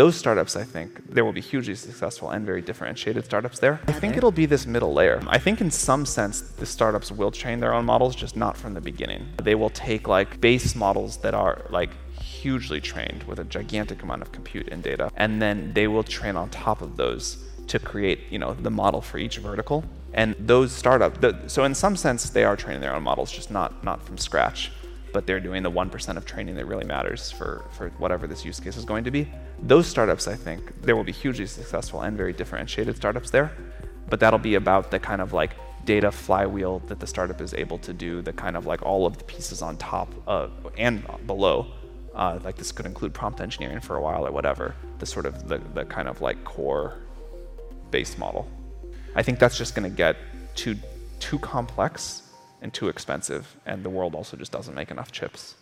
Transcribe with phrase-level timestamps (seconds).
[0.00, 3.78] those startups, I think, there will be hugely successful and very differentiated startups there.
[3.86, 5.20] I think it'll be this middle layer.
[5.26, 8.72] I think in some sense, the startups will train their own models, just not from
[8.72, 9.28] the beginning.
[9.42, 14.22] They will take like base models that are like hugely trained with a gigantic amount
[14.22, 18.20] of compute and data, and then they will train on top of those to create,
[18.30, 19.84] you know, the model for each vertical.
[20.14, 23.50] And those startup, the, so in some sense, they are training their own models, just
[23.50, 24.72] not not from scratch
[25.12, 28.60] but they're doing the 1% of training that really matters for, for whatever this use
[28.60, 29.30] case is going to be.
[29.62, 33.52] Those startups, I think, there will be hugely successful and very differentiated startups there,
[34.08, 35.52] but that'll be about the kind of like
[35.84, 39.18] data flywheel that the startup is able to do, the kind of like all of
[39.18, 41.66] the pieces on top of, and below.
[42.14, 45.48] Uh, like this could include prompt engineering for a while or whatever, the sort of
[45.48, 46.98] the, the kind of like core
[47.90, 48.48] base model.
[49.14, 50.16] I think that's just going to get
[50.54, 50.76] too
[51.20, 52.22] too complex
[52.60, 55.54] and too expensive, and the world also just doesn't make enough chips.